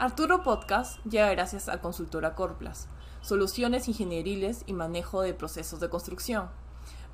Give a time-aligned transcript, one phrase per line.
[0.00, 2.86] Arturo Podcast llega gracias a Consultora Corplas,
[3.20, 6.50] soluciones ingenieriles y manejo de procesos de construcción.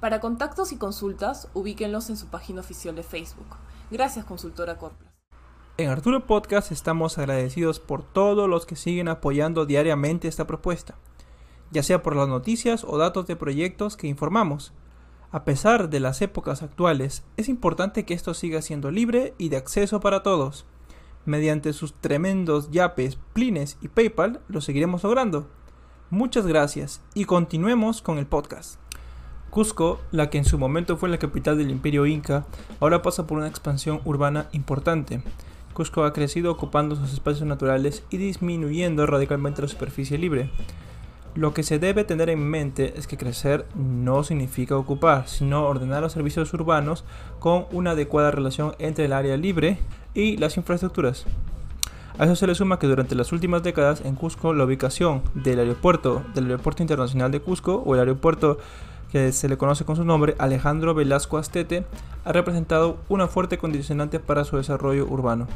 [0.01, 3.57] Para contactos y consultas, ubíquenlos en su página oficial de Facebook.
[3.91, 5.11] Gracias, Consultora Corplas.
[5.79, 10.95] En Arturo Podcast estamos agradecidos por todos los que siguen apoyando diariamente esta propuesta,
[11.71, 14.75] ya sea por las noticias o datos de proyectos que informamos.
[15.33, 19.57] A pesar de las épocas actuales, es importante que esto siga siendo libre y de
[19.57, 20.67] acceso para todos
[21.27, 25.49] mediante sus tremendos yapes, plines y PayPal, lo seguiremos logrando.
[26.11, 28.79] Muchas gracias y continuemos con el podcast.
[29.51, 32.45] Cusco, la que en su momento fue la capital del imperio inca,
[32.81, 35.23] ahora pasa por una expansión urbana importante.
[35.75, 40.51] Cusco ha crecido ocupando sus espacios naturales y disminuyendo radicalmente la superficie libre.
[41.35, 46.03] Lo que se debe tener en mente es que crecer no significa ocupar, sino ordenar
[46.03, 47.05] los servicios urbanos
[47.41, 49.79] con una adecuada relación entre el área libre
[50.15, 51.27] y las infraestructuras.
[52.17, 55.59] A eso se le suma que durante las últimas décadas en Cusco la ubicación del
[55.59, 58.59] aeropuerto, del aeropuerto internacional de Cusco o el aeropuerto
[59.11, 61.85] que se le conoce con su nombre Alejandro Velasco Astete,
[62.25, 65.49] ha representado una fuerte condicionante para su desarrollo urbano.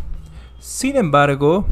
[0.59, 1.67] Sin embargo,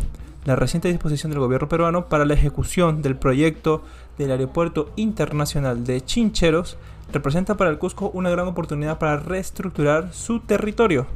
[0.45, 3.83] la reciente disposición del gobierno peruano para la ejecución del proyecto
[4.19, 6.77] del aeropuerto internacional de Chincheros
[7.13, 11.07] representa para el Cusco una gran oportunidad para reestructurar su territorio.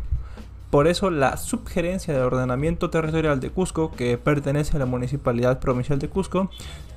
[0.70, 5.98] Por eso la subgerencia de ordenamiento territorial de Cusco, que pertenece a la Municipalidad Provincial
[5.98, 6.48] de Cusco,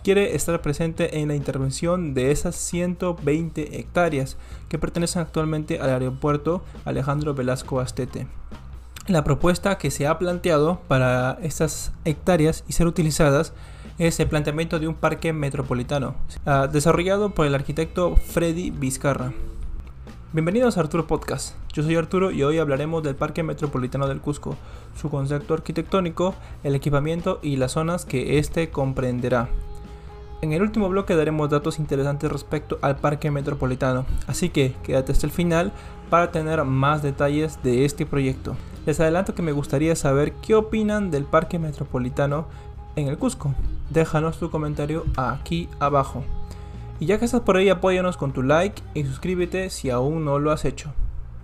[0.04, 4.38] quiere estar presente en la intervención de esas 120 hectáreas
[4.70, 8.28] que pertenecen actualmente al aeropuerto Alejandro Velasco Astete.
[9.08, 13.54] La propuesta que se ha planteado para estas hectáreas y ser utilizadas
[13.98, 19.34] es el planteamiento de un parque metropolitano, ah, desarrollado por el arquitecto Freddy Vizcarra.
[20.34, 21.54] Bienvenidos a Arturo Podcast.
[21.74, 24.56] Yo soy Arturo y hoy hablaremos del Parque Metropolitano del Cusco,
[25.00, 29.48] su concepto arquitectónico, el equipamiento y las zonas que éste comprenderá.
[30.42, 35.28] En el último bloque daremos datos interesantes respecto al Parque Metropolitano, así que quédate hasta
[35.28, 35.72] el final
[36.10, 38.56] para tener más detalles de este proyecto.
[38.88, 42.48] Les adelanto que me gustaría saber qué opinan del Parque Metropolitano
[42.96, 43.54] en el Cusco.
[43.92, 46.24] Déjanos tu comentario aquí abajo.
[47.04, 50.40] Y ya que estás por ahí, apóyanos con tu like y suscríbete si aún no
[50.40, 50.94] lo has hecho.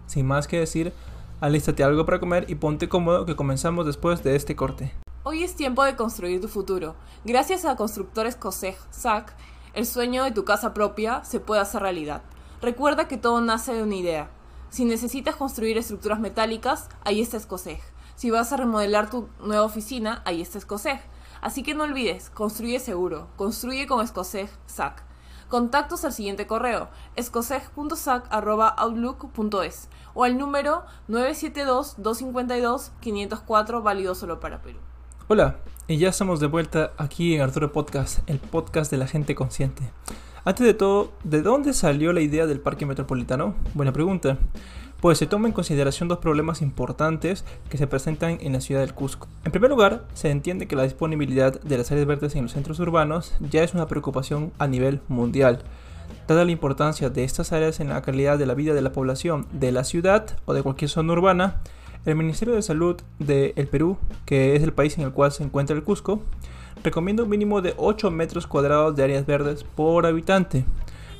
[0.05, 0.93] Sin más que decir,
[1.41, 4.93] alístate algo para comer y ponte cómodo que comenzamos después de este corte.
[5.23, 6.95] Hoy es tiempo de construir tu futuro.
[7.25, 9.35] Gracias a Constructores COSEG SAC,
[9.73, 12.21] el sueño de tu casa propia se puede hacer realidad.
[12.61, 14.31] Recuerda que todo nace de una idea.
[14.69, 17.81] Si necesitas construir estructuras metálicas, ahí está Escoseg.
[18.15, 21.01] Si vas a remodelar tu nueva oficina, ahí está Escoseg.
[21.41, 25.08] Así que no olvides, construye seguro, construye con Escoseg SAC.
[25.49, 34.77] Contactos al siguiente correo, escoseg.sac.outlook.es o al número 972-252-504 válido solo para Perú.
[35.27, 35.55] Hola,
[35.87, 39.91] y ya estamos de vuelta aquí en Arturo Podcast, el podcast de la gente consciente.
[40.45, 43.55] Antes de todo, ¿de dónde salió la idea del parque metropolitano?
[43.73, 44.37] Buena pregunta
[45.01, 48.93] pues se toma en consideración dos problemas importantes que se presentan en la ciudad del
[48.93, 49.27] Cusco.
[49.45, 52.79] En primer lugar, se entiende que la disponibilidad de las áreas verdes en los centros
[52.79, 55.63] urbanos ya es una preocupación a nivel mundial.
[56.27, 59.47] Dada la importancia de estas áreas en la calidad de la vida de la población
[59.51, 61.61] de la ciudad o de cualquier zona urbana,
[62.05, 65.75] el Ministerio de Salud del Perú, que es el país en el cual se encuentra
[65.75, 66.21] el Cusco,
[66.83, 70.65] recomienda un mínimo de 8 metros cuadrados de áreas verdes por habitante.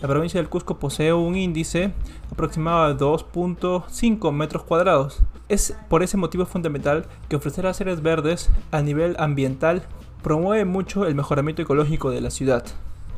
[0.01, 1.91] La provincia del Cusco posee un índice
[2.31, 5.19] aproximado de 2.5 metros cuadrados.
[5.49, 9.83] Es por ese motivo fundamental que ofrecer áreas verdes a nivel ambiental
[10.23, 12.63] promueve mucho el mejoramiento ecológico de la ciudad.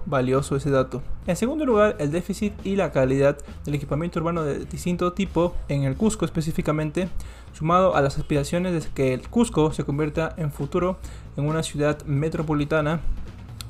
[0.08, 1.04] Valioso ese dato.
[1.28, 5.84] En segundo lugar, el déficit y la calidad del equipamiento urbano de distinto tipo en
[5.84, 7.10] el Cusco específicamente,
[7.54, 10.98] sumado a las aspiraciones de que el Cusco se convierta en futuro
[11.38, 13.02] en una ciudad metropolitana,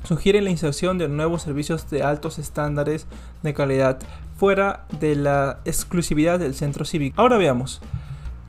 [0.04, 3.06] sugiere la inserción de nuevos servicios de altos estándares
[3.42, 3.98] de calidad
[4.36, 7.20] fuera de la exclusividad del centro cívico.
[7.20, 7.80] Ahora veamos.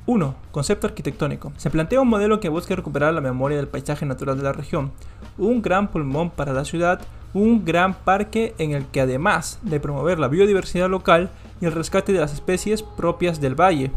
[0.05, 0.35] 1.
[0.51, 1.53] Concepto arquitectónico.
[1.55, 4.91] Se plantea un modelo que busque recuperar la memoria del paisaje natural de la región,
[5.37, 6.99] un gran pulmón para la ciudad,
[7.33, 11.29] un gran parque en el que además de promover la biodiversidad local
[11.61, 13.91] y el rescate de las especies propias del valle,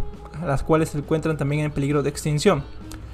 [0.44, 2.62] las cuales se encuentran también en peligro de extinción.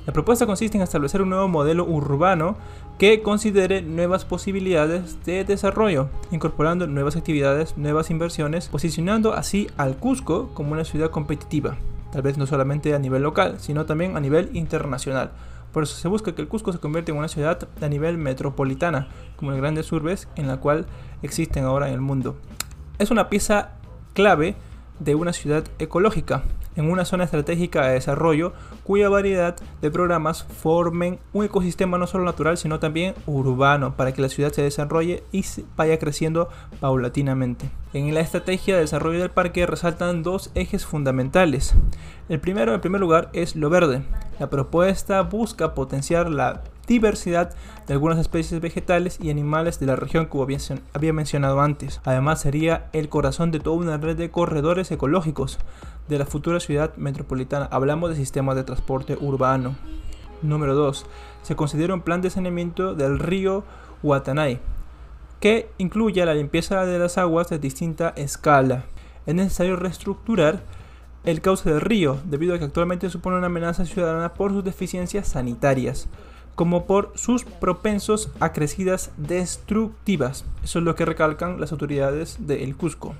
[0.05, 2.57] La propuesta consiste en establecer un nuevo modelo urbano
[2.99, 10.51] que considere nuevas posibilidades de desarrollo, incorporando nuevas actividades, nuevas inversiones, posicionando así al Cusco
[10.55, 11.77] como una ciudad competitiva,
[12.11, 15.31] tal vez no solamente a nivel local, sino también a nivel internacional.
[15.73, 19.07] Por eso se busca que el Cusco se convierta en una ciudad a nivel metropolitana,
[19.37, 20.87] como las grandes urbes en la cual
[21.23, 22.35] existen ahora en el mundo.
[22.99, 23.75] Es una pieza
[24.15, 24.57] clave
[24.99, 26.43] de una ciudad ecológica,
[26.77, 28.53] en una zona estratégica de desarrollo
[28.85, 34.23] cuya variedad de programas formen un ecosistema no solo natural sino también urbano para que
[34.23, 35.45] la ciudad se desarrolle y
[35.77, 36.49] vaya creciendo
[36.81, 37.71] paulatinamente.
[37.93, 41.75] En la estrategia de desarrollo del parque resaltan dos ejes fundamentales.
[42.29, 44.03] El primero, en primer lugar, es lo verde.
[44.39, 47.55] La propuesta busca potenciar la diversidad
[47.87, 50.47] de algunas especies vegetales y animales de la región como
[50.93, 52.01] había mencionado antes.
[52.05, 55.59] Además sería el corazón de toda una red de corredores ecológicos
[56.09, 57.69] de la futura ciudad metropolitana.
[57.71, 59.77] Hablamos de sistemas de transporte urbano.
[60.43, 61.07] Número 2.
[61.43, 63.65] Se considera un plan de saneamiento del río
[64.03, 64.61] Guatanay
[65.43, 68.85] que incluya la limpieza de las aguas de distinta escala.
[69.27, 70.63] Es necesario reestructurar
[71.25, 75.27] el cauce del río, debido a que actualmente supone una amenaza ciudadana por sus deficiencias
[75.27, 76.09] sanitarias
[76.55, 80.45] como por sus propensos a crecidas destructivas.
[80.63, 83.15] Eso es lo que recalcan las autoridades de El Cusco.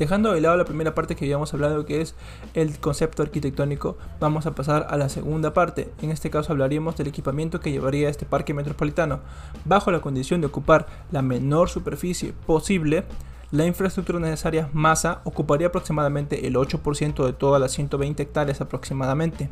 [0.00, 2.14] Dejando de lado la primera parte que habíamos hablado que es
[2.54, 5.90] el concepto arquitectónico, vamos a pasar a la segunda parte.
[6.00, 9.20] En este caso hablaríamos del equipamiento que llevaría este parque metropolitano.
[9.66, 13.04] Bajo la condición de ocupar la menor superficie posible,
[13.52, 19.50] la infraestructura necesaria masa ocuparía aproximadamente el 8% de todas las 120 hectáreas aproximadamente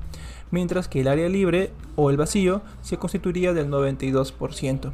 [0.51, 4.93] mientras que el área libre o el vacío se constituiría del 92%.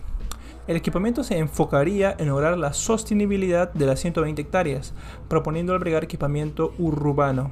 [0.66, 4.94] El equipamiento se enfocaría en lograr la sostenibilidad de las 120 hectáreas,
[5.28, 7.50] proponiendo albergar equipamiento urbano.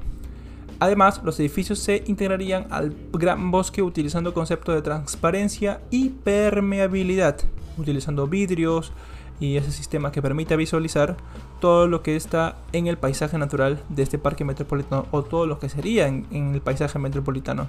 [0.79, 7.37] Además, los edificios se integrarían al gran bosque utilizando conceptos de transparencia y permeabilidad,
[7.77, 8.91] utilizando vidrios,
[9.39, 11.17] y ese sistema que permite visualizar
[11.59, 15.59] todo lo que está en el paisaje natural de este parque metropolitano o todo lo
[15.59, 17.67] que sería en, el paisaje metropolitano,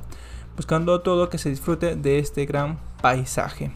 [0.56, 3.70] buscando todo que se disfrute de este gran paisaje.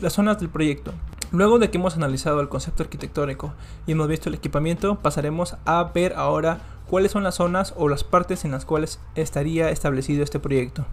[0.00, 0.92] Las zonas del proyecto.
[1.30, 3.52] Luego de que hemos analizado el concepto arquitectónico
[3.86, 8.04] y hemos visto el equipamiento, pasaremos a ver ahora cuáles son las zonas o las
[8.04, 10.86] partes en las cuales estaría establecido este proyecto.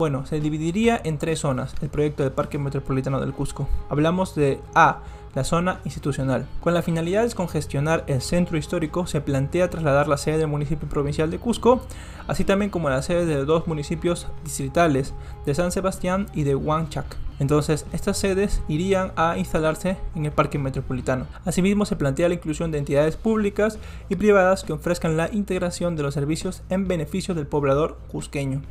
[0.00, 3.68] Bueno, se dividiría en tres zonas el proyecto del Parque Metropolitano del Cusco.
[3.90, 5.02] Hablamos de A,
[5.34, 6.46] la zona institucional.
[6.62, 10.88] Con la finalidad de descongestionar el centro histórico, se plantea trasladar la sede del municipio
[10.88, 11.82] provincial de Cusco,
[12.28, 15.12] así también como la sede de dos municipios distritales,
[15.44, 17.18] de San Sebastián y de Huanchac.
[17.38, 21.26] Entonces, estas sedes irían a instalarse en el parque metropolitano.
[21.44, 26.04] Asimismo, se plantea la inclusión de entidades públicas y privadas que ofrezcan la integración de
[26.04, 28.62] los servicios en beneficio del poblador cusqueño.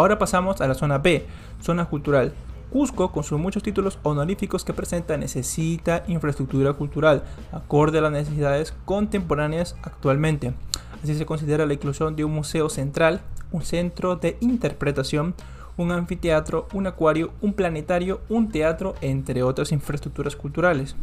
[0.00, 1.26] Ahora pasamos a la zona B,
[1.60, 2.32] zona cultural.
[2.70, 8.72] Cusco, con sus muchos títulos honoríficos que presenta, necesita infraestructura cultural acorde a las necesidades
[8.86, 10.54] contemporáneas actualmente.
[11.04, 13.20] Así se considera la inclusión de un museo central,
[13.52, 15.34] un centro de interpretación,
[15.76, 20.96] un anfiteatro, un acuario, un planetario, un teatro, entre otras infraestructuras culturales.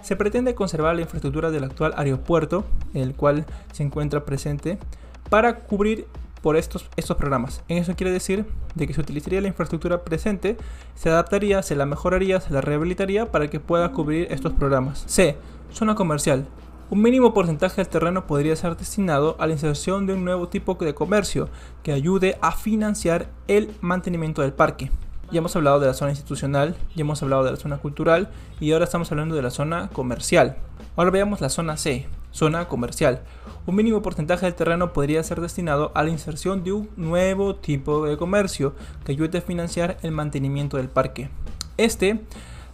[0.00, 2.64] Se pretende conservar la infraestructura del actual aeropuerto,
[2.94, 4.78] el cual se encuentra presente,
[5.28, 6.06] para cubrir
[6.42, 7.62] por estos, estos programas.
[7.68, 8.44] En eso quiere decir
[8.74, 10.56] de que se utilizaría la infraestructura presente,
[10.94, 15.04] se adaptaría, se la mejoraría, se la rehabilitaría para que pueda cubrir estos programas.
[15.06, 15.36] C.
[15.72, 16.46] Zona comercial.
[16.90, 20.74] Un mínimo porcentaje del terreno podría ser destinado a la inserción de un nuevo tipo
[20.74, 21.48] de comercio
[21.82, 24.90] que ayude a financiar el mantenimiento del parque.
[25.30, 28.28] Ya hemos hablado de la zona institucional, ya hemos hablado de la zona cultural
[28.60, 30.58] y ahora estamos hablando de la zona comercial.
[30.94, 33.22] Ahora veamos la zona C, zona comercial.
[33.66, 38.04] Un mínimo porcentaje del terreno podría ser destinado a la inserción de un nuevo tipo
[38.06, 38.74] de comercio
[39.04, 41.30] que ayude a financiar el mantenimiento del parque.
[41.76, 42.20] Este,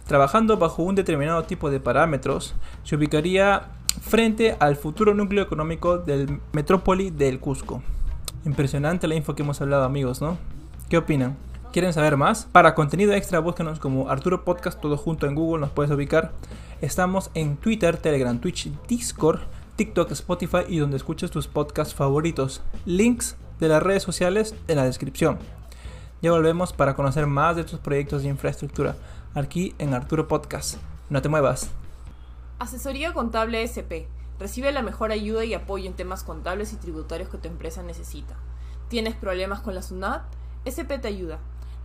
[0.07, 3.67] trabajando bajo un determinado tipo de parámetros, se ubicaría
[4.01, 7.83] frente al futuro núcleo económico del metrópoli del Cusco.
[8.45, 10.37] Impresionante la info que hemos hablado amigos, ¿no?
[10.89, 11.48] ¿Qué opinan?
[11.71, 12.45] ¿Quieren saber más?
[12.51, 16.31] Para contenido extra búsquenos como Arturo Podcast todo junto en Google, nos puedes ubicar.
[16.81, 19.41] Estamos en Twitter, Telegram, Twitch, Discord,
[19.75, 22.63] TikTok, Spotify y donde escuches tus podcasts favoritos.
[22.85, 25.37] Links de las redes sociales en la descripción.
[26.23, 28.95] Ya volvemos para conocer más de tus proyectos de infraestructura
[29.35, 30.77] aquí en Arturo Podcast.
[31.11, 31.69] No te muevas.
[32.57, 34.09] Asesoría Contable SP.
[34.39, 38.37] Recibe la mejor ayuda y apoyo en temas contables y tributarios que tu empresa necesita.
[38.87, 40.23] ¿Tienes problemas con la SUNAT?
[40.65, 41.37] SP te ayuda.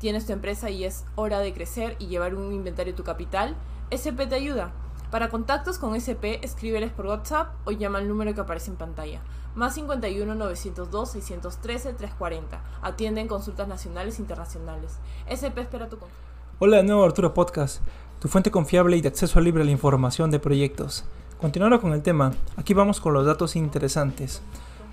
[0.04, 3.56] ¿Tienes tu empresa y es hora de crecer y llevar un inventario de tu capital?
[3.88, 4.70] SP te ayuda.
[5.10, 9.22] Para contactos con SP, escríbeles por WhatsApp o llama al número que aparece en pantalla.
[9.54, 12.62] Más 51 902 613 340.
[12.82, 14.98] Atienden consultas nacionales e internacionales.
[15.24, 16.22] SP espera tu consulta.
[16.58, 17.80] Hola de nuevo Arturo Podcast,
[18.20, 21.06] tu fuente confiable y de acceso libre a la información de proyectos.
[21.40, 24.42] Continuando con el tema, aquí vamos con los datos interesantes.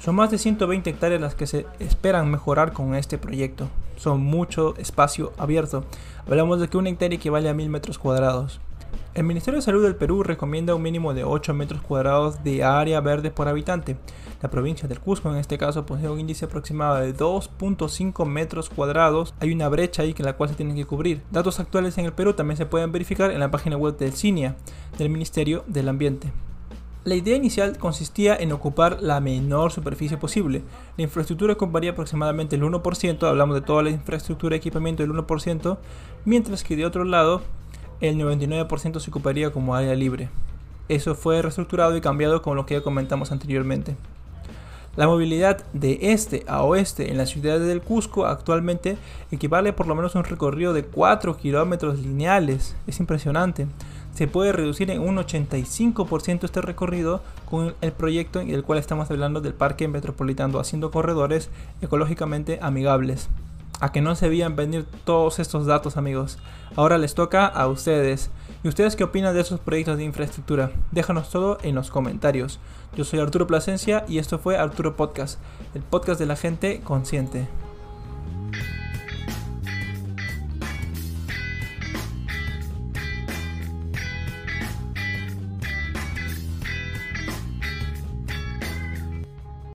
[0.02, 3.70] Son más de 120 hectáreas las que se esperan mejorar con este proyecto.
[3.98, 5.84] Son mucho espacio abierto.
[6.26, 8.60] Hablamos de que una hectárea equivale a 1000 metros cuadrados.
[9.14, 13.00] El Ministerio de Salud del Perú recomienda un mínimo de 8 metros cuadrados de área
[13.00, 13.96] verde por habitante.
[14.42, 19.36] La provincia del Cusco en este caso posee un índice aproximado de 2.5 metros cuadrados.
[19.40, 21.22] Hay una brecha ahí que la cual se tiene que cubrir.
[21.30, 24.56] Datos actuales en el Perú también se pueden verificar en la página web del CINIA,
[24.98, 26.32] del Ministerio del Ambiente.
[27.04, 30.62] La idea inicial consistía en ocupar la menor superficie posible.
[30.98, 35.80] La infraestructura ocuparía aproximadamente el 1%, hablamos de toda la infraestructura de equipamiento del 1%,
[36.26, 37.42] mientras que de otro lado
[38.02, 40.30] el 99% se ocuparía como área libre.
[40.90, 43.96] Eso fue reestructurado y cambiado con lo que ya comentamos anteriormente.
[44.96, 48.98] La movilidad de este a oeste en la ciudad del Cusco actualmente
[49.32, 52.76] equivale por lo menos a un recorrido de 4 kilómetros lineales.
[52.86, 53.68] Es impresionante.
[54.14, 59.10] Se puede reducir en un 85% este recorrido con el proyecto en el cual estamos
[59.10, 61.50] hablando del Parque Metropolitano, haciendo corredores
[61.82, 63.30] ecológicamente amigables
[63.82, 66.38] a que no se veían venir todos estos datos amigos.
[66.76, 68.30] Ahora les toca a ustedes.
[68.64, 70.72] ¿Y ustedes qué opinan de esos proyectos de infraestructura?
[70.92, 72.60] Déjanos todo en los comentarios.
[72.96, 75.40] Yo soy Arturo Plasencia y esto fue Arturo Podcast,
[75.74, 77.48] el podcast de la gente consciente.